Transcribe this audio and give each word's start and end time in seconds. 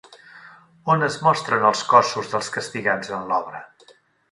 On 0.93 1.07
es 1.07 1.17
mostren 1.25 1.67
els 1.69 1.85
cossos 1.93 2.33
dels 2.33 2.51
castigats 2.57 3.15
en 3.19 3.31
l'obra? 3.33 3.63